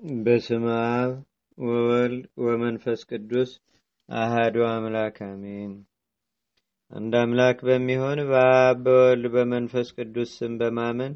[0.00, 1.12] በስመ አብ
[1.58, 3.50] ወወልድ ወመንፈስ ቅዱስ
[4.08, 5.72] አህዱ አምላክ አሜን።
[6.90, 11.12] አንድ አምላክ በሚሆን በአብ በወልድ በመንፈስ ቅዱስ ስም በማመን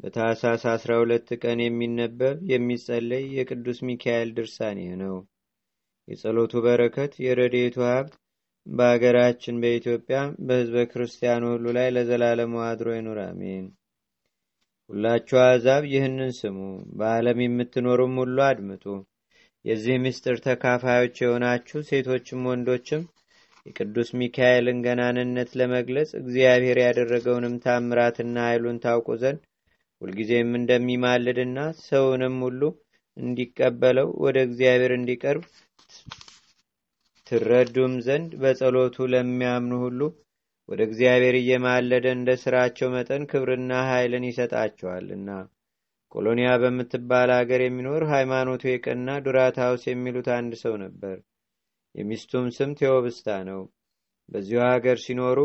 [0.00, 5.16] በታኅሳስ አስራ ሁለት ቀን የሚነበብ የሚጸለይ የቅዱስ ሚካኤል ድርሳን ነው።
[6.08, 8.14] የጸሎቱ በረከት የረድኤቱ ሀብት
[8.66, 13.66] በአገራችን በኢትዮጵያ በሕዝበ ክርስቲያኑ ሁሉ ላይ ለዘላለሙ አድሮ ይኑር፣ አሜን።
[14.90, 16.58] ሁላችሁ አሕዛብ ይህንን ስሙ፣
[16.98, 18.84] በዓለም የምትኖሩም ሁሉ አድምጡ።
[19.64, 23.02] የዚህ ምስጢር ተካፋዮች የሆናችሁ ሴቶችም ወንዶችም
[23.66, 29.40] የቅዱስ ሚካኤልን ገናንነት ለመግለጽ እግዚአብሔር ያደረገውንም ታምራትና ኃይሉን ታውቁ ዘንድ
[30.02, 32.60] ሁልጊዜም እንደሚማልድና ሰውንም ሁሉ
[33.16, 35.44] እንዲቀበለው ወደ እግዚአብሔር እንዲቀርብ
[37.26, 40.00] ትረዱም ዘንድ በጸሎቱ ለሚያምኑ ሁሉ
[40.68, 45.28] ወደ እግዚአብሔር እየማለደ እንደ ስራቸው መጠን ክብርና ኃይልን ይሰጣቸዋልና።
[46.12, 51.16] ቆሎኒያ በምትባል አገር የሚኖር ሃይማኖቱ የቀና ዱራታውስ የሚሉት አንድ ሰው ነበር።
[51.94, 53.60] የሚስቱም ስም ቴዎብስታ ነው።
[54.28, 55.38] በዚሁ ሀገር ሲኖሩ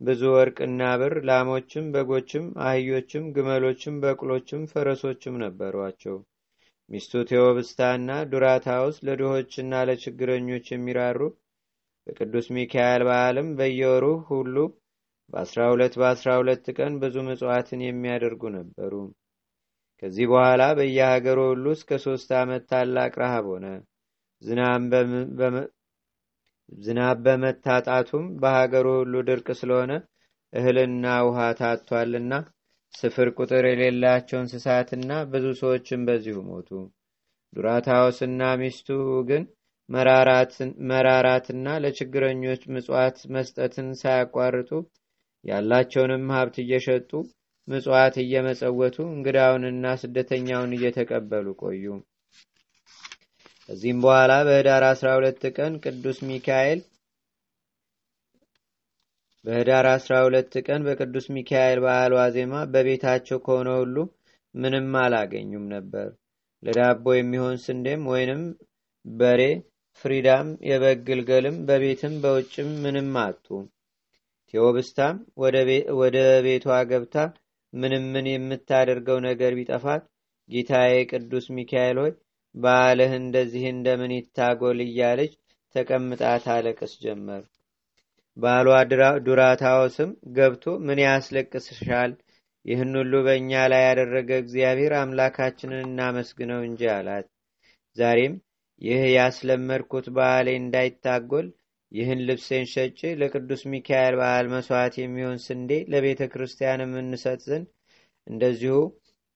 [0.00, 6.16] ብዙ ወርቅና ብር፣ ላሞችም፣ በጎችም፣ አህዮችም፣ ግመሎችም፣ በቅሎችም፣ ፈረሶችም ነበሯቸው።
[6.90, 11.20] ሚስቱ ቴዎብስታና ዱራታውስ ለድሆችና ለችግረኞች የሚራሩ
[12.06, 14.56] በቅዱስ ሚካኤል በዓልም በየወሩ ሁሉ
[15.30, 18.92] በአስራ ሁለት በአስራ ሁለት ቀን ብዙ ምጽዋትን የሚያደርጉ ነበሩ።
[20.02, 23.66] ከዚህ በኋላ በየሀገሩ ሁሉ እስከ ሶስት ዓመት ታላቅ ረሃብ ሆነ።
[26.82, 29.92] ዝናብ በመታጣቱም በሀገሩ ሁሉ ድርቅ ስለሆነ
[30.52, 32.32] እህልና ውሃ ታጥቷልና
[32.94, 36.68] ስፍር ቁጥር የሌላቸው እንስሳትና ብዙ ሰዎችም በዚሁ ሞቱ።
[37.52, 38.88] ዱራታዎስና ሚስቱ
[39.28, 39.42] ግን
[40.88, 44.70] መራራትና ለችግረኞች ምጽዋት መስጠትን ሳያቋርጡ
[45.44, 47.10] ያላቸውንም ሀብት እየሸጡ
[47.68, 51.84] ምጽዋት እየመጸወቱ እንግዳውንና ስደተኛውን እየተቀበሉ ቆዩ።
[53.68, 56.80] ከዚህም በኋላ በህዳር 12 ቀን ቅዱስ ሚካኤል
[59.44, 63.96] በህዳር 12 ቀን በቅዱስ ሚካኤል በዓል ዋዜማ በቤታቸው ከሆነ ሁሉ
[64.54, 66.08] ምንም አላገኙም ነበር።
[66.62, 68.42] ለዳቦ የሚሆን ስንዴም ወይንም
[69.04, 69.42] በሬ
[70.04, 73.46] ፍሪዳም የበግ ግልገልም በቤትም በውጭም ምንም አጡ።
[74.54, 75.16] ቴዎብስታም
[76.00, 77.16] ወደ ቤቷ ገብታ
[77.72, 80.02] ምንም ምን የምታደርገው ነገር ቢጠፋት
[80.50, 82.12] ጌታዬ ቅዱስ ሚካኤል ሆይ
[82.54, 85.32] በዓልህ እንደዚህ እንደምን ይታጎል እያለች
[85.74, 87.42] ተቀምጣ ታለቅስ ጀመር።
[88.36, 88.68] ባሏ
[89.26, 92.12] ዱራታዎስም ገብቶ ምን ያስለቅስሻል?
[92.64, 97.26] ይህን ሁሉ በእኛ ላይ ያደረገ እግዚአብሔር አምላካችንን እናመስግነው እንጂ አላት።
[97.96, 98.34] ዛሬም
[98.82, 101.46] ይህ ያስለመድኩት በዓሌ እንዳይታጎል
[101.92, 107.66] ይህን ልብሴን ሸጬ ለቅዱስ ሚካኤል በዓል መስዋዕት የሚሆን ስንዴ ለቤተ ክርስቲያን የምንሰጥ ዘንድ
[108.26, 108.76] እንደዚሁ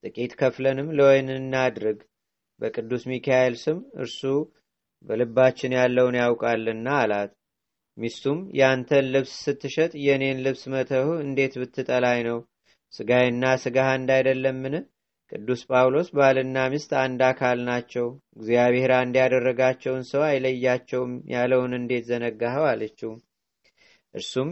[0.03, 1.99] ጥቂት ከፍለንም ለወይን እናድርግ።
[2.59, 4.21] በቅዱስ ሚካኤል ስም እርሱ
[5.05, 7.31] በልባችን ያለውን ያውቃልና አላት።
[7.97, 12.37] ሚስቱም ያንተን ልብስ ስትሸጥ የእኔን ልብስ መተሁ እንዴት ብትጠላይ ነው?
[12.93, 14.75] ስጋይና ስጋህ እንዳይደለምን?
[15.31, 22.65] ቅዱስ ጳውሎስ ባልና ሚስት አንድ አካል ናቸው፣ እግዚአብሔር አንድ ያደረጋቸውን ሰው አይለያቸውም ያለውን እንዴት ዘነጋኸው?
[22.71, 23.11] አለችው።
[24.15, 24.49] እርሱም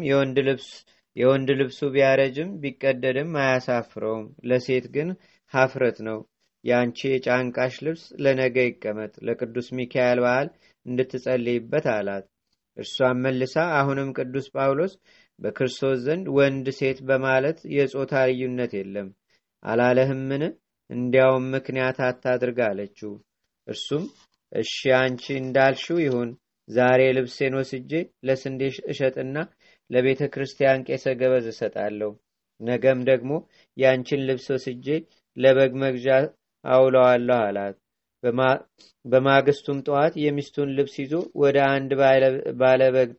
[1.16, 5.10] የወንድ ልብሱ ቢያረጅም ቢቀደድም አያሳፍረውም፣ ለሴት ግን
[5.54, 6.20] ሀፍረት ነው።
[6.64, 10.48] የአንቺ የጫንቃሽ ልብስ ለነገ ይቀመጥ፣ ለቅዱስ ሚካኤል በዓል
[10.86, 12.26] እንድትጸልይበት አላት።
[12.78, 14.94] እርሷም መልሳ አሁንም ቅዱስ ጳውሎስ
[15.40, 19.10] በክርስቶስ ዘንድ ወንድ ሴት በማለት የጾታ ልዩነት የለም
[19.66, 20.44] አላለህምን?
[20.90, 23.12] እንዲያውም ምክንያት አታድርግ አለችው።
[23.68, 24.06] እርሱም
[24.52, 26.30] እሺ አንቺ እንዳልሽው ይሁን፣
[26.70, 27.92] ዛሬ ልብሴን ወስጄ
[28.28, 28.62] ለስንዴ
[28.92, 29.36] እሸጥና
[29.90, 32.12] ለቤተ ክርስቲያን ቄሰ ገበዝ እሰጣለሁ።
[32.62, 33.32] ነገም ደግሞ
[33.78, 34.88] ያንቺን ልብስ ወስጄ
[35.38, 36.08] ለበግ መግዣ
[36.66, 37.78] አውለዋለሁ አላት።
[39.06, 41.92] በማግስቱም ጠዋት የሚስቱን ልብስ ይዞ ወደ አንድ
[42.62, 43.12] ባለበግ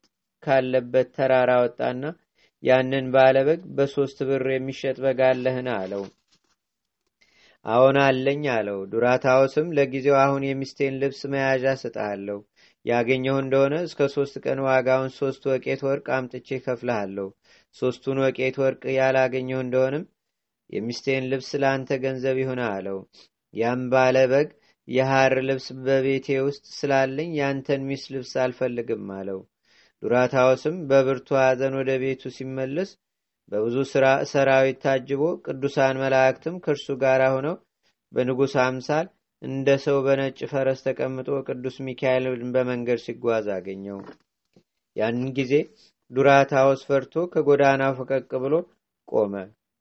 [0.42, 2.02] ካለበት ተራራ ወጣና
[2.62, 5.68] ያንን ባለበግ በሶስት ብር የሚሸጥ በግ አለህን?
[5.76, 6.02] አለው።
[7.66, 12.38] አዎን አለኝ አለው። ዱራታዎስም ለጊዜው አሁን የሚስቴን ልብስ መያዣ ስጥሃለሁ።
[12.84, 17.26] ያገኘሁ እንደሆነ እስከ ሶስት ቀን ዋጋውን ሶስት ወቄት ወርቅ አምጥቼ ከፍልሃለሁ።
[17.76, 20.04] ሶስቱን ወቄት ወርቅ ያላገኘሁ እንደሆንም
[20.70, 22.98] የሚስቴን ልብስ ለአንተ ገንዘብ ይሁን አለው።
[23.54, 24.48] ያም ባለ በግ
[24.88, 29.40] የሐር ልብስ በቤቴ ውስጥ ስላለኝ ያንተን ሚስት ልብስ አልፈልግም አለው።
[30.02, 32.90] ዱራታዎስም በብርቱ ሐዘን ወደ ቤቱ ሲመለስ
[33.52, 33.76] በብዙ
[34.32, 37.56] ሰራዊት ታጅቦ ቅዱሳን መላእክትም ከእርሱ ጋር ሆነው
[38.12, 39.06] በንጉሥ አምሳል
[39.42, 43.98] እንደ ሰው በነጭ ፈረስ ተቀምጦ ቅዱስ ሚካኤልን በመንገድ ሲጓዝ አገኘው።
[44.96, 45.52] ያንን ጊዜ
[46.10, 48.54] ዱራታዎስ ፈርቶ ከጎዳናው ፈቀቅ ብሎ
[49.08, 49.34] ቆመ።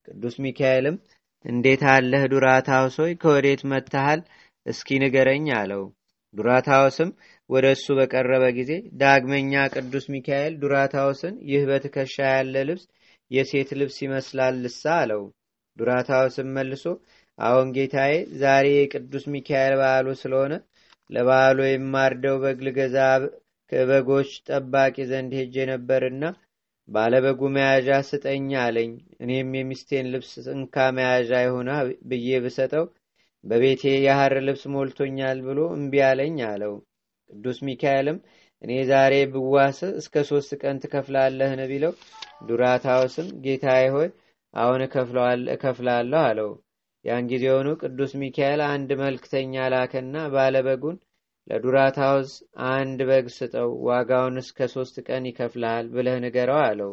[0.08, 0.98] ቅዱስ ሚካኤልም
[1.46, 4.22] እንዴት አለህ ዱራታውስ ሆይ ከወዴት መጥተሃል?
[4.66, 5.84] እስኪ ንገረኝ አለው።
[6.34, 7.10] ዱራታዎስም
[7.50, 8.72] ወደ እሱ በቀረበ ጊዜ
[9.02, 12.84] ዳግመኛ ቅዱስ ሚካኤል ዱራታዎስን ይህ በትከሻ ያለ ልብስ
[13.32, 15.24] የሴት ልብስ ይመስላል ልሳ አለው።
[15.78, 16.86] ዱራታዎስም መልሶ
[17.40, 20.54] አሁን ጌታዬ ዛሬ የቅዱስ ሚካኤል በዓሉ ስለሆነ
[21.10, 22.98] ለበዓሉ የማርደው በግ ልገዛ
[23.72, 26.24] ከበጎች ጠባቂ ዘንድ ሄጄ ነበርና
[26.90, 28.92] ባለበጉ መያዣ ስጠኝ አለኝ።
[29.24, 31.70] እኔም የሚስቴን ልብስ እንካ መያዣ የሆነ
[32.10, 32.86] ብዬ ብሰጠው
[33.44, 36.74] በቤቴ የሐር ልብስ ሞልቶኛል ብሎ እምቢ አለኝ አለው።
[37.30, 38.18] ቅዱስ ሚካኤልም
[38.62, 41.94] እኔ ዛሬ ብዋስ እስከ ሶስት ቀን ትከፍላለህን ቢለው
[42.48, 44.10] ዱራታውስም ጌታዬ ሆይ
[44.54, 44.82] አሁን
[45.56, 46.50] እከፍላለሁ አለው።
[47.06, 50.98] ያን ጊዜውኑ ቅዱስ ሚካኤል አንድ መልክተኛ ላከና ባለበጉን
[51.48, 52.32] ለዱራታውስ
[52.72, 56.92] አንድ በግ ስጠው፣ ዋጋውን እስከ ሶስት ቀን ይከፍልሃል ብለህ ንገረው አለው።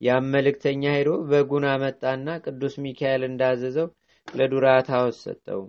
[0.00, 3.88] ያም መልእክተኛ ሄዶ በጉን አመጣና ቅዱስ ሚካኤል እንዳዘዘው
[4.28, 5.62] ለዱራታውስ ሰጠው።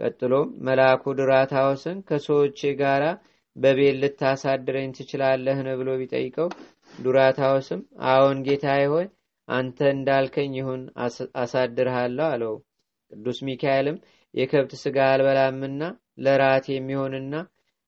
[0.00, 3.02] ቀጥሎም መልአኩ ዱራታውስን ከሰዎቼ ጋር
[3.56, 6.48] በቤት ልታሳድረኝ ትችላለህን ብሎ ቢጠይቀው
[6.98, 7.80] ዱራታውስም
[8.10, 9.06] አዎን ጌታዬ ሆይ
[9.48, 10.82] አንተ እንዳልከኝ ይሁን
[11.42, 12.54] አሳድርሃለሁ አለው።
[13.12, 13.96] ቅዱስ ሚካኤልም
[14.34, 15.82] የከብት ስጋ አልበላምና
[16.24, 17.34] ለራት የሚሆንና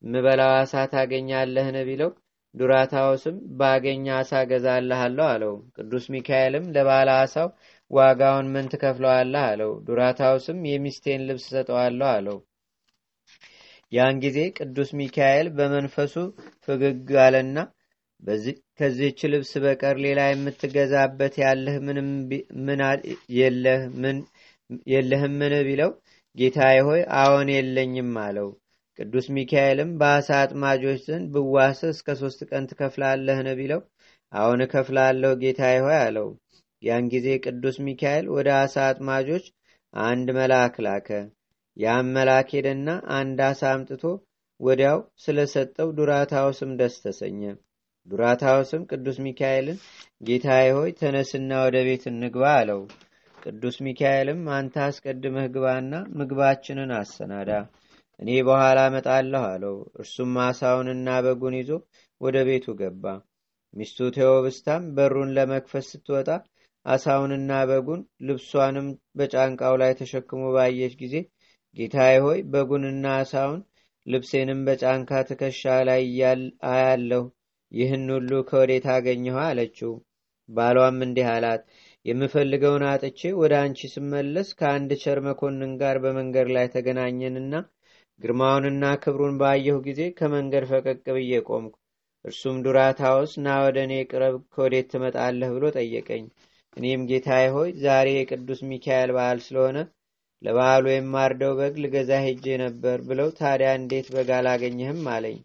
[0.04, 2.10] ምበላው አሳ ታገኛለህን ቢለው
[2.54, 7.48] ዱራታውስም ባገኘ አሳ ገዛልሃለሁ አለው። ቅዱስ ሚካኤልም ለባለ አሳው
[7.90, 12.38] ዋጋውን ምን ትከፍለዋለህ አለው። ዱራታውስም የሚስቴን ልብስ ሰጠዋለሁ አለው።
[13.92, 16.14] ያን ጊዜ ቅዱስ ሚካኤል በመንፈሱ
[16.66, 17.56] ፍግግ አለና
[18.78, 22.08] ከዚህች ልብስ በቀር ሌላ የምትገዛበት ያለህ ምንም
[24.92, 25.90] የለህምን ቢለው
[26.36, 28.48] ጌታዬ ሆይ አዎን የለኝም አለው።
[28.98, 33.80] ቅዱስ ሚካኤልም በአሳ አጥማጆች ዘንድ ብዋስ እስከ ሶስት ቀን ትከፍላለህን ቢለው
[34.32, 36.28] አሁን እከፍላለሁ ጌታዬ ሆይ አለው።
[36.82, 39.44] ያን ጊዜ ቅዱስ ሚካኤል ወደ አሳ አጥማጆች
[39.94, 41.08] አንድ መልአክ ላከ።
[41.76, 44.02] ያም መልአክ ሄደና አንድ አሳ አምጥቶ
[44.60, 47.40] ወዲያው ስለሰጠው ዱራታውስም ደስ ተሰኘ።
[48.08, 49.78] ዱራታውስም ቅዱስ ሚካኤልን
[50.26, 52.80] ጌታዬ ሆይ ተነስና ወደ ቤት እንግባ አለው።
[53.36, 57.50] ቅዱስ ሚካኤልም አንተ አስቀድመህ ግባና ምግባችንን አሰናዳ፣
[58.20, 61.70] እኔ በኋላ እመጣለሁ አለው። እርሱም አሳውንና በጉን ይዞ
[62.20, 63.04] ወደ ቤቱ ገባ።
[63.74, 66.28] ሚስቱ ቴዎብስታም በሩን ለመክፈት ስትወጣ
[66.86, 68.86] አሳውንና በጉን ልብሷንም
[69.18, 71.14] በጫንቃው ላይ ተሸክሞ ባየች ጊዜ
[71.76, 73.60] ጌታዬ ሆይ በጉንና አሳውን
[74.06, 76.02] ልብሴንም በጫንካ ትከሻ ላይ
[76.70, 77.22] አያለሁ፣
[77.72, 79.92] ይህን ሁሉ ከወዴት አገኘሁ አለችው።
[80.48, 81.62] ባሏም እንዲህ አላት፣
[82.06, 87.54] የምፈልገውን አጥቼ ወደ አንቺ ስመለስ ከአንድ ቸር መኮንን ጋር በመንገድ ላይ ተገናኘንና
[88.20, 91.74] ግርማውንና ክብሩን ባየሁ ጊዜ ከመንገድ ፈቀቅ ብዬ ቆምኩ።
[92.24, 96.24] እርሱም ዱራታውስ ና ወደ እኔ ቅረብ፣ ከወዴት ትመጣለህ ብሎ ጠየቀኝ።
[96.76, 99.78] እኔም ጌታዬ ሆይ ዛሬ የቅዱስ ሚካኤል በዓል ስለሆነ
[100.42, 105.38] ለበዓሉ የማርደው በግ ልገዛ ሄጄ ነበር ብለው ታዲያ እንዴት በግ አላገኘህም አለኝ።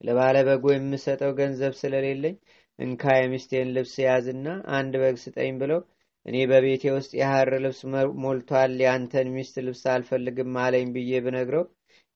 [0.00, 2.34] ለባለ በጎ የምሰጠው ገንዘብ ስለሌለኝ
[2.78, 4.46] እንካ የሚስቴን ልብስ ያዝና
[4.76, 5.80] አንድ በግ ስጠኝ ብለው
[6.26, 7.80] እኔ በቤቴ ውስጥ የሐር ልብስ
[8.22, 11.64] ሞልቷል፣ ያንተን ሚስት ልብስ አልፈልግም አለኝ ብዬ ብነግረው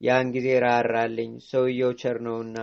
[0.01, 2.57] ያን ጊዜ ራራልኝ፣ ሰውየው ቸር ነውና።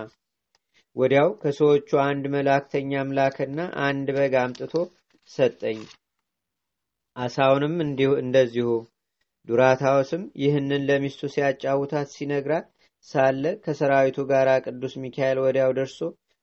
[0.96, 4.74] ወዲያው ከሰዎቹ አንድ መላእክተኛ አምላክና አንድ በግ አምጥቶ
[5.30, 5.80] ሰጠኝ።
[7.16, 7.74] አሳውንም
[8.22, 8.68] እንደዚሁ።
[9.48, 12.66] ዱራታውስም ይህንን ለሚስቱ ሲያጫውታት ሲነግራት
[13.06, 15.98] ሳለ ከሰራዊቱ ጋር ቅዱስ ሚካኤል ወዲያው ደርሶ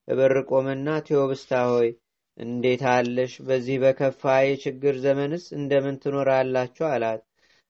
[0.08, 1.90] እበር ቆመና ቴዎብስታ ሆይ
[2.38, 3.34] እንዴት አለሽ?
[3.48, 6.86] በዚህ በከፋ የችግር ዘመንስ እንደምን ትኖራላችሁ?
[6.90, 7.22] አላት።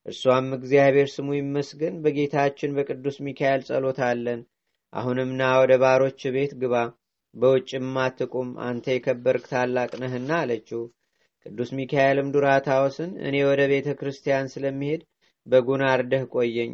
[0.05, 4.41] እርሷም እግዚአብሔር ስሙ ይመስገን በጌታችን በቅዱስ ሚካኤል ጸሎት አለን።
[4.93, 5.31] አሁንም
[5.61, 6.75] ወደ ባሮች ቤት ግባ፣
[7.35, 10.83] በውጭም አትቁም፣ አንተ የከበርክ ታላቅ ነህና አለችው።
[11.45, 15.01] ቅዱስ ሚካኤልም ዱራታውስን እኔ ወደ ቤተ ክርስቲያን ስለሚሄድ
[15.47, 16.71] በጉን አርደህ ቆየኝ፣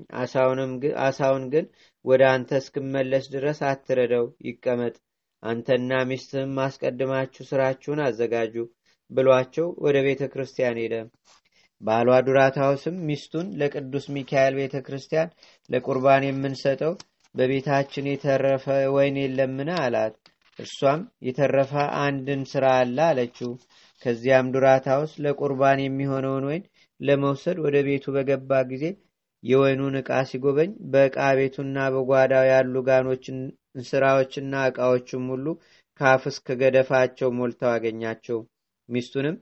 [1.02, 1.66] አሳውን ግን
[2.06, 4.96] ወደ አንተ እስክመለስ ድረስ አትረደው፣ ይቀመጥ
[5.44, 8.56] አንተና ሚስትህም አስቀድማችሁ ስራችሁን አዘጋጁ
[9.12, 10.96] ብሏቸው ወደ ቤተ ክርስቲያን ሄደ።
[11.82, 15.34] ባሏ ዱራታውስም ሚስቱን ለቅዱስ ሚካኤል ቤተ ክርስቲያን
[15.70, 16.94] ለቁርባን የምንሰጠው
[17.36, 19.70] በቤታችን የተረፈ ወይን የለምን?
[19.78, 20.16] አላት።
[20.60, 21.74] እርሷም የተረፈ
[22.04, 23.52] አንድን ስራ አለ አለችው።
[24.02, 26.64] ከዚያም ዱራታውስ ለቁርባን የሚሆነውን ወይን
[27.02, 28.86] ለመውሰድ ወደ ቤቱ በገባ ጊዜ
[29.44, 33.38] የወይኑን ዕቃ ሲጎበኝ በዕቃ ቤቱና በጓዳው ያሉ ጋኖችን
[33.76, 35.46] እንስራዎችና ዕቃዎችም ሁሉ
[36.00, 38.40] ከአፍ እስከ ገደፋቸው ሞልተው አገኛቸው።
[38.90, 39.36] ሚስቱንም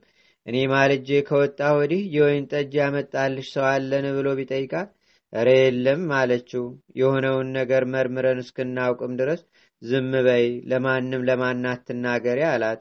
[0.46, 4.90] እኔ ማልጄ ከወጣ ወዲህ የወይን ጠጅ ያመጣልሽ ሰው አለን ብሎ ቢጠይቃት
[5.32, 6.64] እረ የለም አለችው።
[7.00, 9.42] የሆነውን ነገር መርምረን እስክናውቅም ድረስ
[9.82, 12.80] ዝም በይ፣ ለማንም ለማናት ትናገሪ አላት።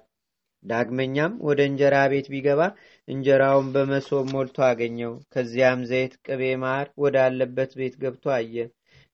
[0.66, 2.62] ዳግመኛም ወደ እንጀራ ቤት ቢገባ
[3.10, 8.56] እንጀራውን በመሶብ ሞልቶ አገኘው። ከዚያም ዘይት፣ ቅቤ፣ ማር ወዳለበት ቤት ገብቶ አየ።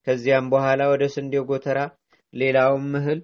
[0.07, 1.79] ከዚያም በኋላ ወደ ስንዴው ጎተራ
[2.33, 3.19] ሌላውም እህል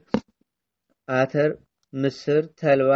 [1.07, 1.51] አተር፣
[1.93, 2.91] ምስር፣ ተልባ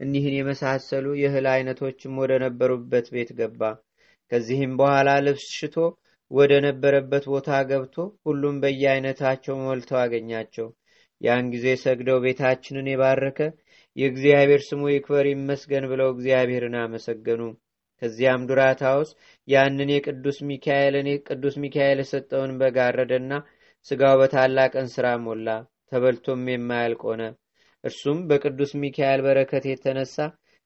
[0.00, 3.60] እኒህን የመሳሰሉ የእህል አይነቶችም ወደ ነበሩበት ቤት ገባ።
[4.30, 5.76] ከዚህም በኋላ ልብስ ሽቶ
[6.30, 7.94] ወደ ነበረበት ቦታ ገብቶ
[8.26, 10.66] ሁሉም በየአይነታቸው ሞልተው አገኛቸው።
[11.20, 13.38] ያን ጊዜ ሰግደው ቤታችንን የባረከ
[13.98, 17.42] የእግዚአብሔር ስሙ ይክበር ይመስገን ብለው እግዚአብሔርን አመሰገኑ።
[18.02, 19.10] ከዚያም ዱራታውስ
[19.48, 23.32] ያንን የቅዱስ ሚካኤልን ቅዱስ ሚካኤል የሰጠውን በጋረደና
[23.86, 25.48] ስጋው በታላቅ እንስራ ሞላ፣
[25.90, 27.22] ተበልቶም የማያልቅ ሆነ።
[27.84, 30.16] እርሱም በቅዱስ ሚካኤል በረከት የተነሳ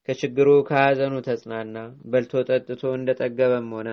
[0.09, 1.77] ከችግሩ ከሐዘኑ ተጽናና፣
[2.13, 3.89] በልቶ ጠጥቶ እንደጠገበም ሆነ።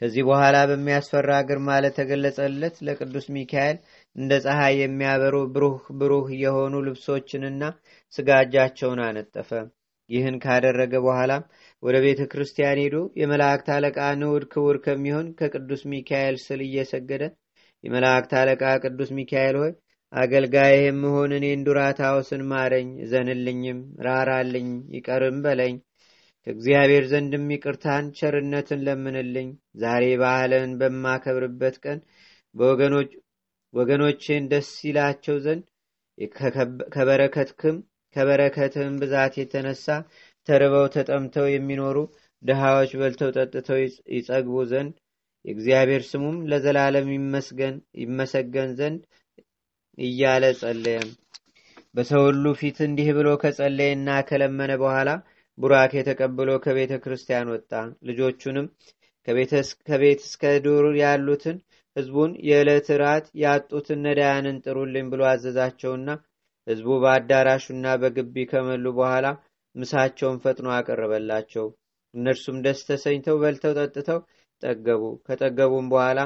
[0.00, 3.76] ከዚህ በኋላ በሚያስፈራ ግርማ ለተገለጸለት ለቅዱስ ሚካኤል
[4.16, 7.62] እንደ ፀሐይ የሚያበሩ ብሩህ ብሩህ የሆኑ ልብሶችንና
[8.12, 9.50] ስጋጃቸውን አነጠፈ።
[10.10, 11.42] ይህን ካደረገ በኋላም
[11.82, 17.24] ወደ ቤተ ክርስቲያን ሄዶ የመላእክት አለቃ ንዑድ ክቡር ከሚሆን ከቅዱስ ሚካኤል ስል እየሰገደ
[17.84, 19.72] የመላእክት አለቃ ቅዱስ ሚካኤል ሆይ
[20.12, 25.74] አገልጋይ የምሆን እኔን ዱራታውስን ማረኝ፣ ዘንልኝም፣ ራራልኝ፣ ይቀርም በለኝ
[26.46, 29.48] ከእግዚአብሔር ዘንድም ይቅርታን ቸርነትን ለምንልኝ።
[29.82, 31.98] ዛሬ ባህልን በማከብርበት ቀን
[33.76, 35.64] ወገኖቼን ደስ ይላቸው ዘንድ
[36.94, 37.76] ከበረከትክም
[38.16, 39.86] ከበረከትህም ብዛት የተነሳ
[40.48, 41.96] ተርበው ተጠምተው የሚኖሩ
[42.42, 43.78] ድሃዎች በልተው ጠጥተው
[44.16, 44.94] ይጸግቡ ዘንድ
[45.44, 47.08] የእግዚአብሔር ስሙም ለዘላለም
[48.02, 49.00] ይመሰገን ዘንድ
[49.98, 51.10] እያለ ጸለየም።
[51.94, 55.10] በሰው ሁሉ ፊት እንዲህ ብሎ ከጸለየና ከለመነ በኋላ
[55.58, 57.70] ቡራኬ ተቀብሎ ከቤተ ክርስቲያን ወጣ።
[58.08, 58.66] ልጆቹንም
[59.88, 61.56] ከቤት እስከ ዱር ያሉትን
[61.96, 66.08] ህዝቡን የዕለት ራት ያጡትን ነዳያንን ጥሩልኝ ብሎ አዘዛቸውና
[66.66, 69.26] ህዝቡ በአዳራሹና በግቢ ከመሉ በኋላ
[69.74, 71.66] ምሳቸውን ፈጥኖ አቀረበላቸው።
[72.14, 74.20] እነርሱም ደስ ተሰኝተው በልተው ጠጥተው
[74.62, 76.20] ጠገቡ። ከጠገቡም በኋላ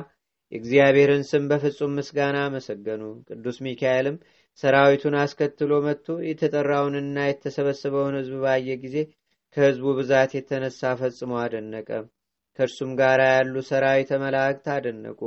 [0.52, 4.16] የእግዚአብሔርን ስም በፍጹም ምስጋና አመሰገኑ። ቅዱስ ሚካኤልም
[4.62, 8.96] ሰራዊቱን አስከትሎ መጥቶ የተጠራውንና የተሰበሰበውን ህዝብ ባየ ጊዜ
[9.56, 11.90] ከህዝቡ ብዛት የተነሳ ፈጽሞ አደነቀ።
[12.58, 15.20] ከእርሱም ጋር ያሉ ሰራዊተ መላእክት አደነቁ።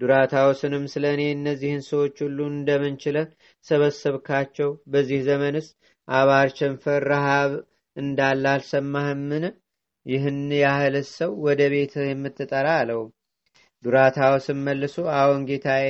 [0.00, 3.26] ዱራታውስንም ስለ እኔ እነዚህን ሰዎች ሁሉ እንደምንችለህ
[3.66, 4.70] ሰበሰብካቸው?
[4.86, 5.66] በዚህ ዘመንስ
[6.08, 7.52] አባር፣ ቸንፈር፣ ረሃብ
[7.96, 9.44] እንዳለ አልሰማህምን?
[10.06, 13.02] ይህን ያህል ሰው ወደ ቤትህ የምትጠራ አለው።
[13.84, 15.88] ዱራታውስም መልሶ አዎን ጌታዬ፣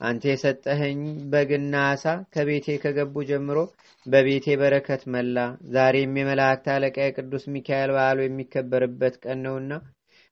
[0.00, 1.00] አንተ የሰጠኸኝ
[1.32, 3.58] በግና አሳ ከቤቴ ከገቡ ጀምሮ
[4.06, 5.36] በቤቴ በረከት መላ።
[5.74, 9.72] ዛሬም የመላእክት አለቃ የቅዱስ ሚካኤል በዓሉ የሚከበርበት ቀን ነውና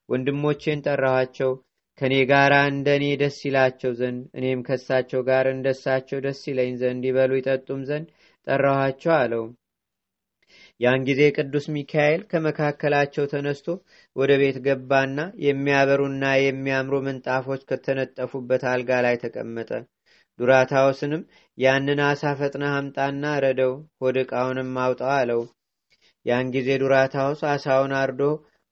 [0.09, 1.51] ወንድሞቼን ጠራኋቸው
[1.99, 7.31] ከእኔ ጋር እንደ እኔ ደስ ይላቸው ዘንድ እኔም ከሳቸው ጋር እንደሳቸው ደስ ይለኝ ዘንድ ይበሉ
[7.39, 8.07] ይጠጡም ዘንድ
[8.47, 9.45] ጠራኋቸው አለው።
[10.81, 13.67] ያን ጊዜ ቅዱስ ሚካኤል ከመካከላቸው ተነስቶ
[14.17, 19.71] ወደ ቤት ገባና የሚያበሩና የሚያምሩ ምንጣፎች ከተነጠፉበት አልጋ ላይ ተቀመጠ።
[20.39, 21.23] ዱራታውስንም
[21.59, 25.43] ያንን አሳ ፈጥነህ አምጣና ረደው፣ ሆድ ዕቃውንም አውጣው አለው።
[26.27, 28.23] ያን ጊዜ ዱራታውስ አሳውን አርዶ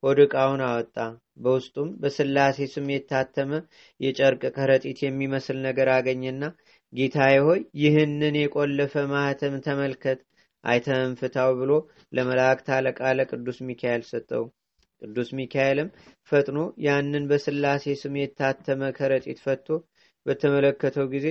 [0.03, 0.97] ሆድ ዕቃውን አወጣ።
[1.37, 3.53] በውስጡም በስላሴ ስም የታተመ
[4.01, 6.43] የጨርቅ ከረጢት የሚመስል ነገር አገኘና
[6.93, 10.21] ጌታዬ ሆይ ይህንን የቆለፈ ማህተም ተመልከት
[10.65, 11.73] አይተህም ፍታው ብሎ
[12.13, 14.45] ለመላእክት አለቃ ለቅዱስ ሚካኤል ሰጠው።
[15.03, 15.89] ቅዱስ ሚካኤልም
[16.33, 19.67] ፈጥኖ ያንን በስላሴ ስም የታተመ ከረጢት ፈቶ
[20.27, 21.27] በተመለከተው ጊዜ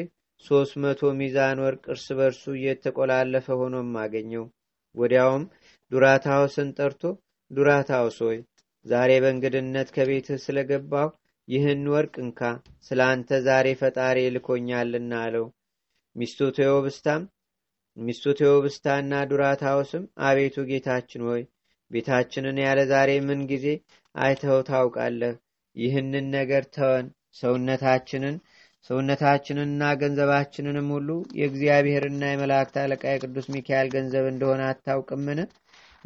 [0.45, 4.45] ሶስት መቶ ሚዛን ወርቅ እርስ በርሱ እየተቆላለፈ ሆኖም አገኘው።
[4.95, 5.43] ወዲያውም
[5.91, 7.01] ዱራታውስን ጠርቶ
[7.51, 8.37] ዱራታውስ ሆይ
[8.85, 11.07] ዛሬ በእንግድነት ከቤትህ ስለገባው
[11.47, 12.39] ይህን ወርቅ እንካ፣
[12.87, 15.45] ስለ አንተ ዛሬ ፈጣሪ ልኮኛልና አለው።
[17.97, 21.43] ሚስቱ ቴዎብስታና ዱራታውስም አቤቱ ጌታችን ሆይ
[21.91, 23.65] ቤታችንን ያለ ዛሬ ምን ጊዜ
[24.15, 25.33] አይተው ታውቃለህ?
[25.75, 27.07] ይህንን ነገር ተወን፣
[27.39, 28.35] ሰውነታችንን
[28.89, 35.39] ሰውነታችንንና ገንዘባችንንም ሁሉ የእግዚአብሔርና የመላእክት አለቃ የቅዱስ ሚካኤል ገንዘብ እንደሆነ አታውቅምን?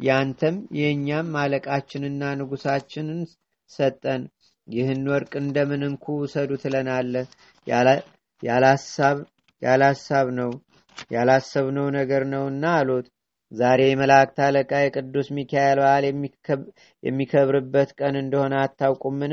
[0.00, 3.20] ያንተም የእኛም አለቃችንና ንጉሳችንን
[3.70, 4.22] ሰጠን።
[4.68, 7.26] ይህን ወርቅ እንደምን እንኩ ውሰዱ ትለናለህ?
[9.62, 10.50] ያላሳብ ነው
[11.12, 13.06] ያላሰብነው ነገር ነውና አሉት።
[13.52, 16.04] ዛሬ የመላእክት አለቃ የቅዱስ ሚካኤል በዓል
[17.02, 19.32] የሚከብርበት ቀን እንደሆነ አታውቁምን?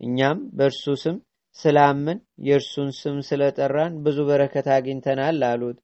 [0.00, 1.16] እኛም በእርሱ ስም
[1.58, 5.78] ስላምን የእርሱን ስም ስለጠራን ብዙ በረከት አግኝተናል አሉት።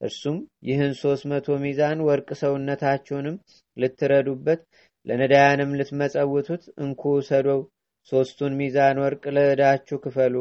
[0.00, 0.36] እርሱም
[0.68, 3.36] ይህን ሶስት መቶ ሚዛን ወርቅ ሰውነታችሁንም
[3.76, 4.60] ልትረዱበት
[5.06, 7.60] ለነዳያንም ልትመጸውቱት እንኩ ውሰዶው።
[8.12, 10.34] ሶስቱን ሚዛን ወርቅ ለዕዳችሁ ክፈሉ።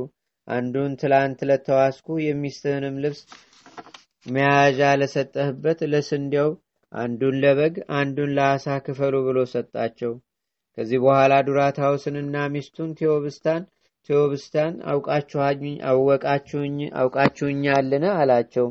[0.47, 3.21] አንዱን ትላንት ለተዋስኩ የሚስትህንም ልብስ
[4.25, 6.49] መያዣ ለሰጠህበት ለስንዴው
[6.93, 10.13] አንዱን ለበግ አንዱን ለአሳ ክፈሉ ብሎ ሰጣቸው።
[10.77, 13.63] ከዚህ በኋላ ዱራታውስንና ሚስቱን ቴዎብስታን
[14.09, 14.73] ቴዎብስታን
[17.01, 18.67] አውቃችሁኛልን አላቸው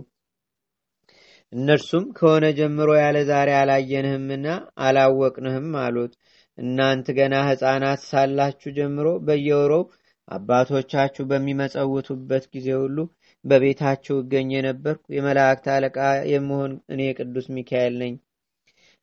[1.53, 4.47] እነርሱም ከሆነ ጀምሮ ያለ ዛሬ አላየንህምና
[4.87, 6.13] አላወቅንህም አሉት።
[6.59, 9.85] እናንት ገና ህፃናት ሳላችሁ ጀምሮ በየወሮው
[10.29, 12.97] አባቶቻችሁ በሚመጸውቱበት ጊዜ ሁሉ
[13.45, 15.99] በቤታችሁ እገኝ የነበርኩ የመላእክት አለቃ
[16.33, 18.15] የመሆን እኔ ቅዱስ ሚካኤል ነኝ።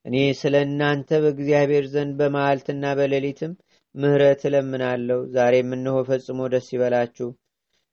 [0.06, 3.54] እኔ ስለ እናንተ በእግዚአብሔር ዘንድ በመዓልትና በሌሊትም
[3.96, 7.30] ምህረት እለምናለሁ። ዛሬም እነሆ ፈጽሞ ደስ ይበላችሁ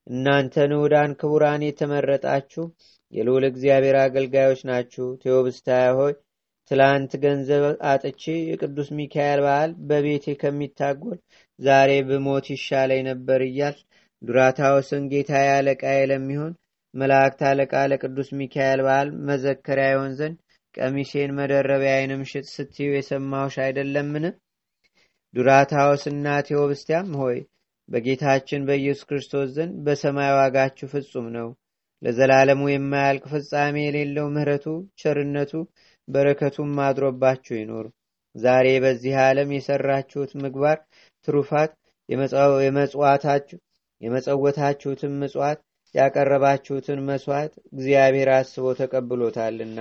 [0.06, 2.64] እናንተ ንዑዳን ክቡራን የተመረጣችሁ
[3.12, 6.12] የልዑል እግዚአብሔር አገልጋዮች ናችሁ። ቴዎብስታያ ሆይ
[6.70, 11.18] ትላንት ገንዘብ አጥቼ የቅዱስ ሚካኤል በዓል በቤቴ ከሚታጎል
[11.58, 13.76] ዛሬ ብሞት ይሻለኝ ነበር እያል
[14.22, 16.52] ዱራታዎስን ጌታ አለቃዬ ለሚሆን
[16.94, 20.38] መላእክት አለቃ ለቅዱስ ሚካኤል በዓል መዘከሪያ ይሆን ዘንድ
[20.74, 24.24] ቀሚሴን መደረቢያዬንም ሽጥ ስትዩ የሰማሁሽ አይደለምን?
[25.34, 27.38] ዱራታዎስና ቴዎብስቲያም ሆይ
[27.88, 31.48] በጌታችን በኢየሱስ ክርስቶስ ዘንድ በሰማይ ዋጋችሁ ፍጹም ነው።
[32.02, 34.66] ለዘላለሙ የማያልቅ ፍጻሜ የሌለው ምህረቱ
[35.00, 35.52] ቸርነቱ
[36.08, 37.86] በረከቱም ማድሮባችሁ ይኖር
[38.34, 40.78] ዛሬ በዚህ ዓለም የሰራችሁት ምግባር
[41.28, 41.72] ትሩፋት
[44.00, 45.60] የመጸወታችሁትን ምጽዋት
[45.94, 49.78] ያቀረባችሁትን መስዋዕት እግዚአብሔር አስቦ ተቀብሎታልና።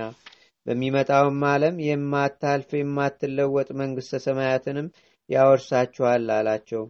[0.66, 4.88] በሚመጣውም ዓለም የማታልፍ የማትለወጥ መንግሥተ ሰማያትንም
[5.30, 6.82] ያወርሳችኋል አላቸው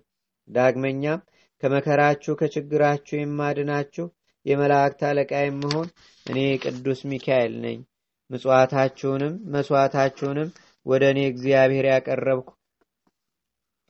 [0.52, 1.21] ዳግመኛም
[1.62, 4.06] ከመከራችሁ ከችግራችሁ የማድናችሁ
[4.47, 5.88] የመላእክት አለቃ የምሆን
[6.26, 7.78] እኔ ቅዱስ ሚካኤል ነኝ።
[8.30, 10.49] ምጽዋታችሁንም መስዋዕታችሁንም
[10.87, 12.49] ወደ እኔ እግዚአብሔር ያቀረብኩ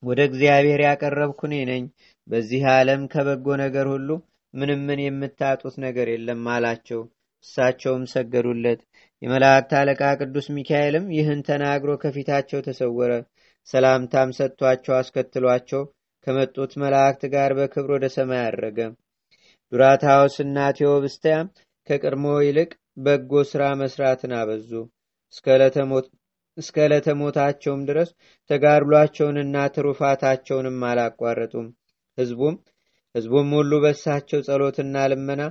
[0.03, 1.85] ወደ እግዚአብሔር ያቀረብኩ እኔ ነኝ።
[2.29, 4.09] በዚህ ዓለም ከበጎ ነገር ሁሉ
[4.55, 7.01] ምንም ምን የምታጡት ነገር የለም አላቸው።
[7.45, 8.81] እሳቸውም ሰገዱለት።
[9.23, 13.13] የመላእክት አለቃ ቅዱስ ሚካኤልም ይህን ተናግሮ ከፊታቸው ተሰወረ።
[13.69, 15.83] ሰላምታም ሰጥቷቸው አስከትሏቸው
[16.27, 18.79] ከመጡት መላእክት ጋር በክብር ወደ ሰማይ አረገ።
[19.73, 21.47] ዱራታዎስና ቴዎብስታያም
[21.89, 22.71] ከቅድሞ ይልቅ
[23.05, 24.71] በጎ ሥራ መስራትን አበዙ።
[26.59, 28.11] እስከ ዕለተ ሞታቸውም ድረስ
[28.51, 31.69] ተጋድሏቸውንና ትሩፋታቸውንም አላቋረጡም።
[32.19, 32.57] ህዝቡም
[33.15, 35.43] ህዝቡም ሁሉ በሳቸው ጸሎትና ልመና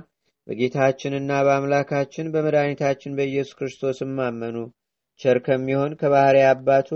[0.46, 4.56] በጌታችንና በአምላካችን በመድኃኒታችን በኢየሱስ ክርስቶስም አመኑ።
[5.20, 6.88] ቸር ከሚሆን ከባህሪ አባቱ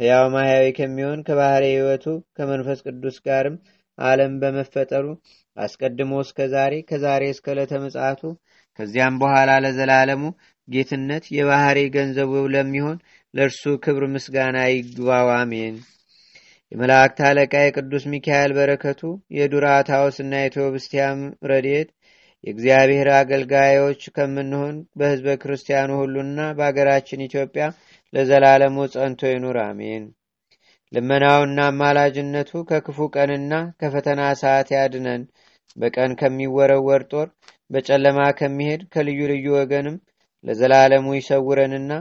[0.00, 2.04] ሕያው ማያዊ ከሚሆን ከባህሪ ህይወቱ
[2.36, 3.56] ከመንፈስ ቅዱስ ጋርም
[3.98, 5.04] ዓለም በመፈጠሩ
[5.56, 8.22] አስቀድሞ እስከ ዛሬ ከዛሬ እስከ ዕለተ ምጽአቱ
[8.78, 10.22] ከዚያም በኋላ ለዘላለሙ
[10.68, 12.96] ጌትነት የባህሪ ገንዘቡ ለሚሆን
[13.34, 15.76] ለእርሱ ክብር ምስጋና ይግባው አሜን።
[16.72, 19.00] የመላእክት አለቃ የቅዱስ ሚካኤል በረከቱ
[19.38, 21.90] የዱራታዎስና የቴዎብስቲያም ረድኤት
[22.44, 27.66] የእግዚአብሔር አገልጋዮች ከምንሆን በህዝበ ክርስቲያኑ ሁሉና በአገራችን ኢትዮጵያ
[28.14, 30.04] ለዘላለሙ ጸንቶ ይኑር አሜን።
[30.92, 35.22] ልመናውና አማላጅነቱ ከክፉ ቀንና ከፈተና ሰዓት ያድነን።
[35.76, 37.28] በቀን ከሚወረወር ጦር
[37.70, 39.96] በጨለማ ከሚሄድ ከልዩ ልዩ ወገንም
[40.44, 41.92] ለዘላለሙ ይሰውረንና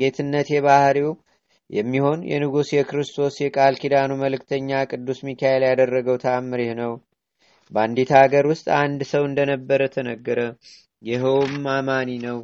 [0.00, 1.10] ጌትነት የባህሪው
[1.70, 6.92] የሚሆን የንጉሥ የክርስቶስ የቃል ኪዳኑ መልእክተኛ ቅዱስ ሚካኤል ያደረገው ተአምር ይህ ነው።
[7.72, 10.40] በአንዲት ሀገር ውስጥ አንድ ሰው እንደነበረ ተነገረ።
[11.02, 12.38] ይኸውም አማኒ ነው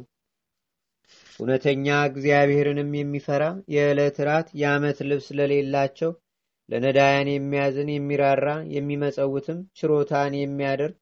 [1.41, 6.11] እውነተኛ እግዚአብሔርንም የሚፈራ የዕለት ራት የዓመት ልብስ ለሌላቸው
[6.69, 10.95] ለነዳያን የሚያዝን የሚራራ የሚመጸውትም ችሮታን የሚያደርግ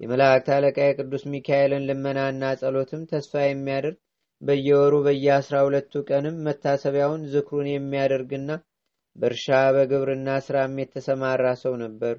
[0.00, 3.96] የመላእክት አለቃ የቅዱስ ሚካኤልን ልመናና ጸሎትም ተስፋ የሚያደርግ
[4.42, 8.50] በየወሩ በየአስራ ሁለቱ ቀንም መታሰቢያውን ዝክሩን የሚያደርግና
[9.16, 9.46] በእርሻ
[9.76, 12.14] በግብርና ስራም የተሰማራ ሰው ነበር።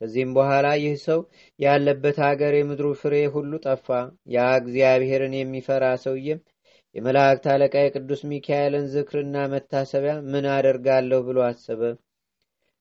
[0.00, 1.20] ከዚህም በኋላ ይህ ሰው
[1.60, 3.88] ያለበት ሀገር የምድሩ ፍሬ ሁሉ ጠፋ።
[4.34, 6.40] ያ እግዚአብሔርን የሚፈራ ሰውዬም
[6.98, 11.82] የመላእክት አለቃ የቅዱስ ሚካኤልን ዝክርና መታሰቢያ ምን አደርጋለሁ ብሎ አሰበ?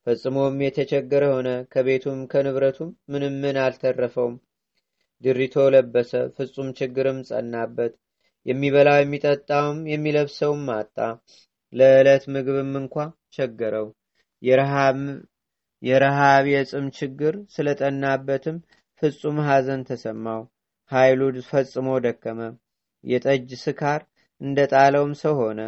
[0.07, 4.35] ፈጽሞም የተቸገረ ሆነ። ከቤቱም ከንብረቱም ምንም ምን አልተረፈውም።
[5.23, 7.93] ድሪቶ ለበሰ። ፍጹም ችግርም ጸናበት።
[8.45, 10.97] የሚበላው የሚጠጣውም የሚለብሰውም አጣ።
[11.73, 12.95] ለዕለት ምግብም እንኳ
[13.35, 13.87] ቸገረው።
[15.83, 18.57] የረሃብ የጽም ችግር ስለጠናበትም
[19.01, 20.41] ፍጹም ሐዘን ተሰማው።
[20.91, 22.39] ኃይሉ ፈጽሞ ደከመ
[23.07, 24.01] የጠጅ ስካር
[24.41, 25.59] እንደ ጣለውም ሰው ሆነ።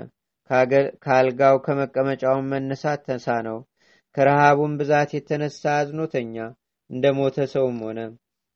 [1.04, 3.60] ከአልጋው ከመቀመጫውን መነሳት ተሳነው።
[4.16, 6.36] ከረሃቡን ብዛት የተነሳ አዝኖተኛ
[6.90, 8.00] እንደ ሞተ ሰውም ሆነ።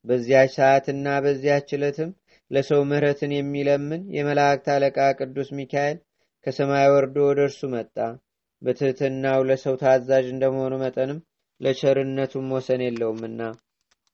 [0.06, 2.10] በዚያች ሰዓትና በዚያች ዕለትም
[2.52, 5.98] ለሰው ምህረትን የሚለምን የመላእክት አለቃ ቅዱስ ሚካኤል
[6.46, 7.96] ከሰማይ ወርዶ ወደ እርሱ መጣ።
[8.62, 11.20] በትህትናው ለሰው ታዛዥ እንደመሆኑ መጠንም
[11.62, 13.42] ለቸርነቱም ወሰን የለውምና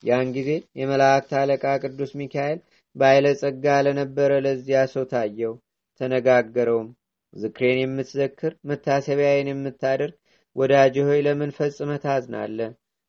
[0.04, 2.60] ያን ጊዜ የመላእክት አለቃ ቅዱስ ሚካኤል
[2.96, 5.54] በኃይለ ጸጋ ለነበረ ለዚያ ሰው ታየው
[6.02, 6.90] ተነጋገረውም።
[7.34, 10.16] ዝክሬን የምትዘክር መታሰቢያዬን የምታደርግ
[10.56, 12.60] ወዳጅ ሆይ ለምን ፈጽመ ታዝናለ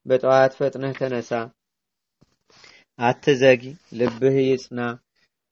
[0.06, 1.30] በጠዋት ፈጥነህ ተነሳ
[2.98, 3.62] አትዘጊ
[3.98, 4.80] ልብህ ይጽና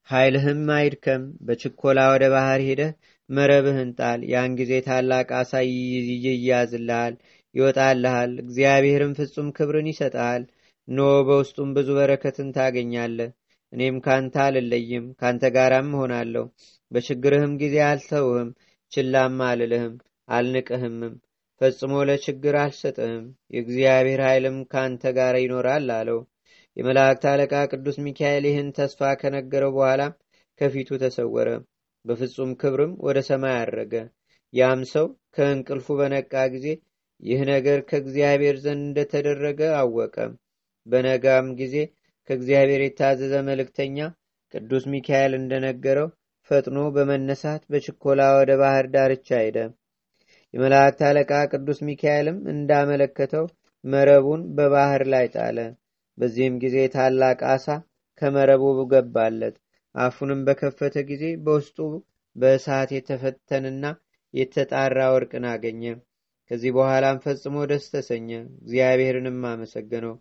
[0.08, 2.92] ኃይልህም አይድከም። በችኮላ ወደ ባህር ሄደህ
[3.30, 7.14] መረብህን ጣል። ያን ጊዜ ታላቅ አሳ ይያዝልሃል
[7.54, 10.42] ይወጣልሃል። እግዚአብሔርም ፍጹም ክብርን ይሰጣል።
[10.88, 13.30] ኖ በውስጡም ብዙ በረከትን ታገኛለህ
[13.72, 16.44] እኔም ካንተ አልለይም ካንተ ጋራም ሆናለሁ
[16.90, 18.50] በችግርህም ጊዜ አልተውህም
[18.92, 19.94] ችላም አልልህም
[20.28, 21.14] አልንቅህምም
[21.60, 26.18] ፈጽሞ ለችግር አልሰጥህም። የእግዚአብሔር ኃይልም ካንተ ጋር ይኖራል አለው።
[26.76, 30.02] የመላእክት አለቃ ቅዱስ ሚካኤል ይህን ተስፋ ከነገረው በኋላ
[30.60, 31.48] ከፊቱ ተሰወረ
[32.04, 33.94] በፍጹም ክብርም ወደ ሰማይ አረገ።
[34.52, 36.66] ያም ሰው ከእንቅልፉ በነቃ ጊዜ
[37.22, 40.16] ይህ ነገር ከእግዚአብሔር ዘንድ እንደተደረገ አወቀ።
[40.86, 41.74] በነጋም ጊዜ
[42.28, 43.98] ከእግዚአብሔር የታዘዘ መልእክተኛ
[44.54, 46.08] ቅዱስ ሚካኤል እንደነገረው
[46.50, 49.56] ፈጥኖ በመነሳት በችኮላ ወደ ባህር ዳርቻ ሄደ።
[50.54, 53.46] የመላእክት አለቃ ቅዱስ ሚካኤልም እንዳመለከተው
[53.84, 55.58] መረቡን በባህር ላይ ጣለ።
[56.18, 57.66] በዚህም ጊዜ ታላቅ አሳ
[58.22, 58.62] ከመረቡ
[58.92, 59.56] ገባለት።
[59.94, 61.78] አፉንም በከፈተ ጊዜ በውስጡ
[62.36, 63.84] በእሳት የተፈተንና
[64.34, 65.82] የተጣራ ወርቅን አገኘ።
[66.50, 68.28] ከዚህ በኋላም ፈጽሞ ደስ ተሰኘ።
[68.60, 70.14] እግዚአብሔርንም አመሰገነው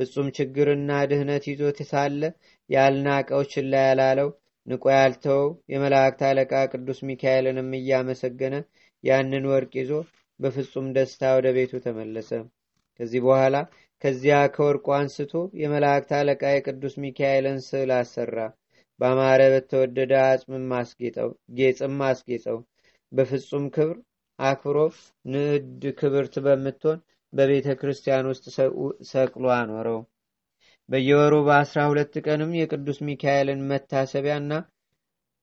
[0.00, 2.22] ፍጹም ችግርና ድህነት ይዞት ሳለ
[2.70, 4.28] ያልናቀው ችላ ያላለው
[4.66, 8.54] ንቆ ያልተወው የመላእክት አለቃ ቅዱስ ሚካኤልንም እያመሰገነ
[9.04, 9.92] ያንን ወርቅ ይዞ
[10.40, 12.30] በፍጹም ደስታ ወደ ቤቱ ተመለሰ።
[13.00, 13.56] ከዚህ በኋላ
[14.02, 18.36] ከዚያ ከወርቁ አንስቶ የመላእክት አለቃ የቅዱስ ሚካኤልን ስዕል አሰራ።
[19.00, 20.12] በአማረ በተወደደ
[21.58, 22.58] ጌጽም አስጌጸው
[23.12, 23.96] በፍጹም ክብር
[24.38, 24.78] አክብሮ
[25.32, 27.00] ንዕድ ክብርት በምትሆን
[27.32, 28.44] በቤተ ክርስቲያን ውስጥ
[29.10, 30.00] ሰቅሎ አኖረው።
[30.88, 34.52] በየወሩ በአስራ ሁለት ቀንም የቅዱስ ሚካኤልን መታሰቢያና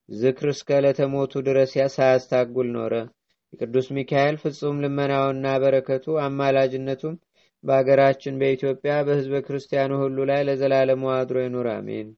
[0.09, 2.93] ዝክር እስከ ለተሞቱ ድረስ ሳያስታጉል ኖረ።
[3.53, 7.15] የቅዱስ ሚካኤል ፍጹም ልመናውና በረከቱ አማላጅነቱም
[7.63, 12.09] በአገራችን በኢትዮጵያ በህዝበ ክርስቲያኑ ሁሉ ላይ ለዘላለሙ አድሮ ይኑር አሜን።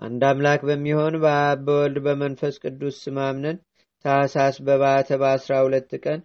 [0.00, 3.56] አንድ አምላክ በሚሆን በአብ በወልድ በመንፈስ ቅዱስ ስማምነን
[4.04, 6.20] ታሳስ በባተ በአስራ ሁለት ቀን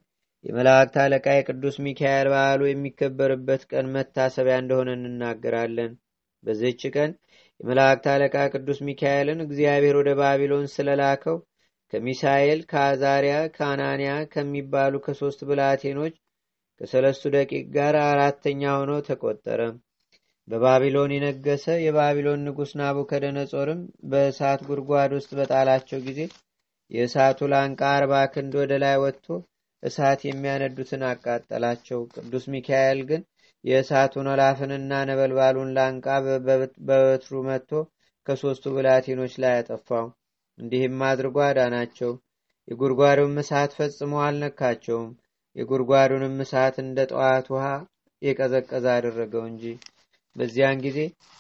[0.45, 5.91] የመላእክት አለቃ የቅዱስ ሚካኤል በዓሉ የሚከበርበት ቀን መታሰቢያ እንደሆነ እንናገራለን።
[6.43, 7.11] በዚህች ቀን
[7.59, 11.37] የመላእክት አለቃ ቅዱስ ሚካኤልን እግዚአብሔር ወደ ባቢሎን ስለላከው
[11.93, 16.15] ከሚሳኤል ከአዛሪያ ከአናንያ ከሚባሉ ከሶስት ብላቴኖች
[16.81, 19.59] ከሰለስቱ ደቂቅ ጋር አራተኛ ሆኖ ተቆጠረ።
[20.47, 26.19] በባቢሎን የነገሰ የባቢሎን ንጉሥ ናቡከደነጾርም በእሳት ጉድጓድ ውስጥ በጣላቸው ጊዜ
[26.91, 29.27] የእሳቱ ላንቃ አርባ ክንድ ወደ ላይ ወጥቶ
[29.83, 33.21] እሳት የሚያነዱትን አቃጠላቸው። ቅዱስ ሚካኤል ግን
[33.63, 36.07] የእሳቱን ወላፍንና ነበልባሉን ላንቃ
[36.87, 37.71] በበትሩ መጥቶ
[38.27, 40.05] ከሦስቱ ብላቴኖች ላይ ያጠፋው
[40.57, 42.11] እንዲህም አድርጎ አዳናቸው።
[42.67, 45.09] የጉድጓዱም እሳት ፈጽሞ አልነካቸውም።
[45.55, 47.65] የጉድጓዱንም እሳት እንደ ጠዋት ውሃ
[48.21, 49.63] የቀዘቀዘ አደረገው እንጂ።
[50.35, 50.99] በዚያን ጊዜ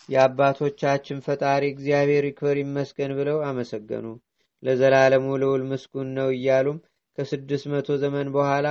[0.09, 4.07] የአባቶቻችን ፈጣሪ እግዚአብሔር ይክበር ይመስገን ብለው አመሰገኑ።
[4.63, 6.77] ለዘላለሙ ልውል ምስጉን ነው እያሉም
[7.17, 8.67] ከስድስት መቶ ዘመን በኋላ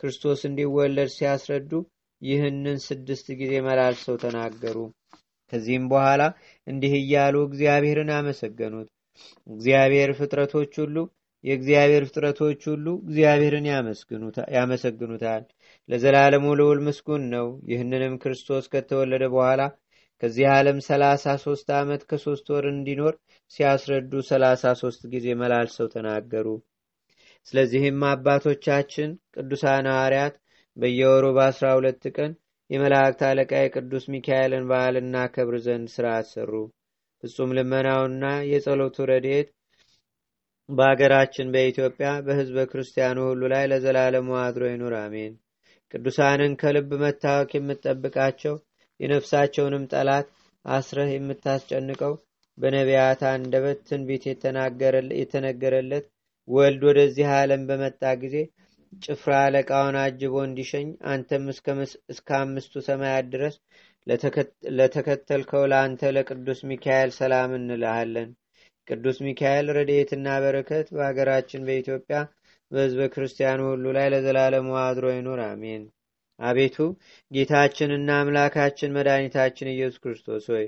[0.00, 1.70] ክርስቶስ እንዲወለድ ሲያስረዱ
[2.22, 4.76] ይህንን ስድስት ጊዜ መላልሰው ተናገሩ።
[5.52, 6.22] ከዚህም በኋላ
[6.66, 8.88] እንዲህ እያሉ እግዚአብሔርን አመሰገኑት።
[9.46, 10.96] እግዚአብሔር ፍጥረቶች ሁሉ
[11.44, 13.66] የእግዚአብሔር ፍጥረቶች ሁሉ እግዚአብሔርን
[14.56, 15.42] ያመሰግኑታል።
[15.88, 19.60] ለዘላለሙ ልውል ምስጉን ነው። ይህንንም ክርስቶስ ከተወለደ በኋላ
[20.22, 23.14] ከዚህ ዓለም ሰላሳ ሶስት ዓመት ከሶስት ወር እንዲኖር
[23.50, 26.46] ሲያስረዱ ሰላሳ ሶስት ጊዜ መላልሰው ተናገሩ
[27.48, 30.34] ስለዚህም አባቶቻችን ቅዱሳን ሐዋርያት
[30.76, 32.32] በየወሩ በአስራ ሁለት ቀን
[32.70, 36.52] የመላእክት አለቃ የቅዱስ ሚካኤልን በዓልና ከብር ዘንድ ስርዓት ሰሩ
[37.22, 39.48] ፍጹም ልመናውና የጸሎቱ ረድኤት
[40.68, 45.34] በአገራችን በኢትዮጵያ በህዝበ ክርስቲያኑ ሁሉ ላይ ለዘላለሙ አድሮ ይኑር አሜን።
[45.94, 48.54] ቅዱሳንን ከልብ መታወክ የምትጠብቃቸው
[49.00, 50.28] የነፍሳቸውንም ጠላት
[50.64, 52.14] አስረህ የምታስጨንቀው
[52.58, 54.24] በነቢያት አንደበት ትንቢት
[55.20, 56.06] የተነገረለት
[56.48, 58.36] ወልድ ወደዚህ ዓለም በመጣ ጊዜ
[59.02, 61.44] ጭፍራ አለቃውን አጅቦ እንዲሸኝ አንተም
[62.12, 63.56] እስከ አምስቱ ሰማያት ድረስ
[64.78, 68.30] ለተከተልከው ለአንተ ለቅዱስ ሚካኤል ሰላም እንልሃለን።
[68.88, 72.18] ቅዱስ ሚካኤል ረድኤትና በረከት በሀገራችን በኢትዮጵያ
[72.70, 75.82] በህዝበ ክርስቲያኑ ሁሉ ላይ ለዘላለሙ አድሮ ይኑር አሜን።
[76.38, 76.76] አቤቱ
[77.30, 80.66] ጌታችንና አምላካችን መድኃኒታችን ኢየሱስ ክርስቶስ ሆይ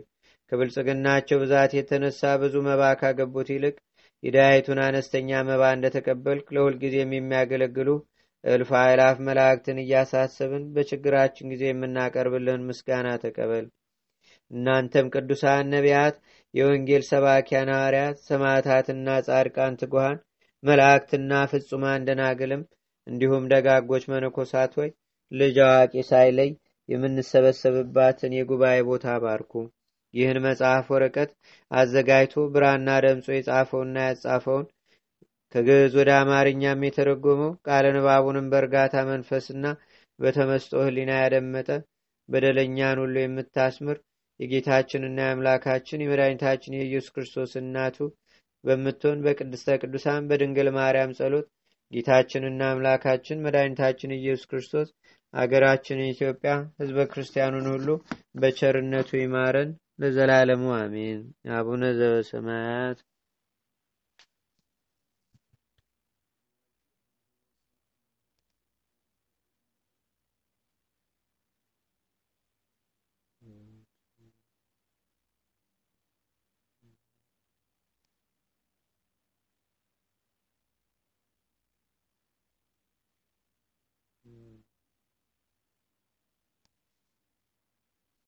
[0.53, 3.77] ከብልጽግናቸው ብዛት የተነሳ ብዙ መባ ካገቡት ይልቅ
[4.23, 7.91] የዳያይቱን አነስተኛ መባ እንደተቀበልክ ለሁልጊዜም የሚያገለግሉ
[8.45, 13.67] እልፍ አእላፍ መላእክትን እያሳሰብን በችግራችን ጊዜ የምናቀርብልህን ምስጋና ተቀበል
[14.51, 16.17] እናንተም ቅዱሳን ነቢያት
[16.55, 20.19] የወንጌል ሰባኪያን ሐዋርያት ሰማዕታትና ጻድቃን ትጉሃን
[20.63, 22.63] መላእክትና ፍጹማን ደናግልም
[23.07, 24.91] እንዲሁም ደጋጎች መነኮሳት ሆይ
[25.33, 26.51] ልጅ አዋቂ ሳይለይ
[26.89, 29.53] የምንሰበሰብባትን የጉባኤ ቦታ ባርኩ።
[30.15, 31.31] ይህን መጽሐፍ ወረቀት
[31.71, 34.67] አዘጋጅቶ ብራና ደምጾ የጻፈውና ያጻፈውን
[35.55, 39.67] ከግዕዝ ወደ አማርኛም የተረጎመው ቃለ ንባቡንም በእርጋታ መንፈስና
[40.19, 41.69] በተመስጦ ህሊና ያደመጠ
[42.29, 43.99] በደለኛን ሁሉ የምታስምር
[44.41, 47.97] የጌታችንና የአምላካችን የመድኃኒታችን የኢየሱስ ክርስቶስ እናቱ
[48.65, 51.47] በምትሆን በቅድስተ ቅዱሳን በድንግል ማርያም ጸሎት
[51.93, 54.89] ጌታችንና አምላካችን መድኃኒታችን ኢየሱስ ክርስቶስ
[55.35, 57.89] አገራችን ኢትዮጵያ ህዝበ ክርስቲያኑን ሁሉ
[58.41, 61.21] በቸርነቱ ይማረን ለዘላለሙ አሜን።
[61.53, 62.99] አቡነ ዘበሰማያት